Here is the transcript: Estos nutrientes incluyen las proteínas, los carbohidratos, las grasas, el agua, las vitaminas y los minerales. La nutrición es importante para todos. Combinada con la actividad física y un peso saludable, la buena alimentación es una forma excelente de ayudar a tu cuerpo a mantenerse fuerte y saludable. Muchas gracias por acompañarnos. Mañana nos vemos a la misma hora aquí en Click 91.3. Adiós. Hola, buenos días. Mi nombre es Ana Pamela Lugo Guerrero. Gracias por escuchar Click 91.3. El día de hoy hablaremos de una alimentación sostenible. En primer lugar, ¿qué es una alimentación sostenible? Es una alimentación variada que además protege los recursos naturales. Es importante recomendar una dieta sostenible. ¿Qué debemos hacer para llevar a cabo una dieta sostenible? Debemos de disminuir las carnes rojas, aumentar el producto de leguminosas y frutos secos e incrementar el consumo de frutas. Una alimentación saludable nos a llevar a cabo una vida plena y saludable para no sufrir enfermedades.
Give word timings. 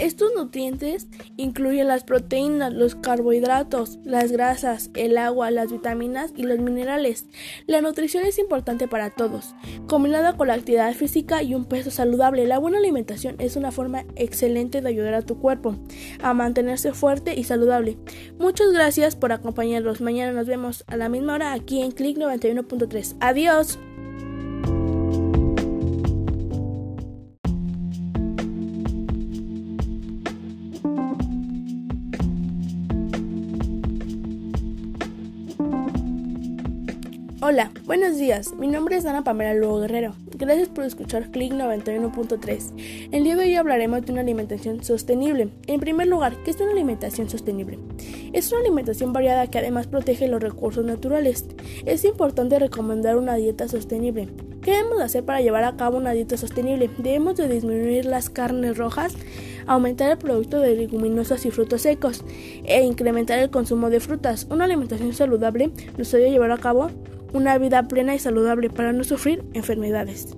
Estos 0.00 0.32
nutrientes 0.34 1.08
incluyen 1.36 1.86
las 1.86 2.04
proteínas, 2.04 2.72
los 2.72 2.94
carbohidratos, 2.94 3.98
las 4.02 4.32
grasas, 4.32 4.90
el 4.94 5.18
agua, 5.18 5.50
las 5.50 5.70
vitaminas 5.70 6.32
y 6.34 6.44
los 6.44 6.58
minerales. 6.58 7.26
La 7.66 7.82
nutrición 7.82 8.24
es 8.24 8.38
importante 8.38 8.88
para 8.88 9.10
todos. 9.10 9.54
Combinada 9.86 10.38
con 10.38 10.48
la 10.48 10.54
actividad 10.54 10.94
física 10.94 11.42
y 11.42 11.54
un 11.54 11.66
peso 11.66 11.90
saludable, 11.90 12.46
la 12.46 12.56
buena 12.56 12.78
alimentación 12.78 13.36
es 13.40 13.56
una 13.56 13.72
forma 13.72 14.06
excelente 14.16 14.80
de 14.80 14.88
ayudar 14.88 15.12
a 15.12 15.22
tu 15.22 15.38
cuerpo 15.38 15.76
a 16.22 16.32
mantenerse 16.32 16.94
fuerte 16.94 17.38
y 17.38 17.44
saludable. 17.44 17.98
Muchas 18.38 18.72
gracias 18.72 19.16
por 19.16 19.32
acompañarnos. 19.32 20.00
Mañana 20.00 20.32
nos 20.32 20.46
vemos 20.46 20.82
a 20.86 20.96
la 20.96 21.10
misma 21.10 21.34
hora 21.34 21.52
aquí 21.52 21.82
en 21.82 21.92
Click 21.92 22.16
91.3. 22.16 23.16
Adiós. 23.20 23.78
Hola, 37.42 37.70
buenos 37.86 38.18
días. 38.18 38.52
Mi 38.58 38.66
nombre 38.66 38.96
es 38.96 39.06
Ana 39.06 39.24
Pamela 39.24 39.54
Lugo 39.54 39.80
Guerrero. 39.80 40.14
Gracias 40.36 40.68
por 40.68 40.84
escuchar 40.84 41.30
Click 41.30 41.54
91.3. 41.54 43.08
El 43.12 43.24
día 43.24 43.34
de 43.34 43.44
hoy 43.44 43.54
hablaremos 43.54 44.04
de 44.04 44.12
una 44.12 44.20
alimentación 44.20 44.84
sostenible. 44.84 45.48
En 45.66 45.80
primer 45.80 46.06
lugar, 46.06 46.36
¿qué 46.44 46.50
es 46.50 46.60
una 46.60 46.72
alimentación 46.72 47.30
sostenible? 47.30 47.78
Es 48.34 48.52
una 48.52 48.60
alimentación 48.60 49.14
variada 49.14 49.46
que 49.46 49.56
además 49.56 49.86
protege 49.86 50.28
los 50.28 50.42
recursos 50.42 50.84
naturales. 50.84 51.46
Es 51.86 52.04
importante 52.04 52.58
recomendar 52.58 53.16
una 53.16 53.36
dieta 53.36 53.68
sostenible. 53.68 54.28
¿Qué 54.60 54.72
debemos 54.72 55.00
hacer 55.00 55.24
para 55.24 55.40
llevar 55.40 55.64
a 55.64 55.78
cabo 55.78 55.96
una 55.96 56.12
dieta 56.12 56.36
sostenible? 56.36 56.90
Debemos 56.98 57.36
de 57.38 57.48
disminuir 57.48 58.04
las 58.04 58.28
carnes 58.28 58.76
rojas, 58.76 59.14
aumentar 59.66 60.10
el 60.10 60.18
producto 60.18 60.60
de 60.60 60.76
leguminosas 60.76 61.46
y 61.46 61.50
frutos 61.50 61.80
secos 61.80 62.22
e 62.64 62.82
incrementar 62.82 63.38
el 63.38 63.48
consumo 63.48 63.88
de 63.88 64.00
frutas. 64.00 64.46
Una 64.50 64.66
alimentación 64.66 65.14
saludable 65.14 65.70
nos 65.96 66.12
a 66.12 66.18
llevar 66.18 66.50
a 66.50 66.58
cabo 66.58 66.90
una 67.32 67.58
vida 67.58 67.86
plena 67.88 68.14
y 68.14 68.18
saludable 68.18 68.70
para 68.70 68.92
no 68.92 69.04
sufrir 69.04 69.44
enfermedades. 69.54 70.36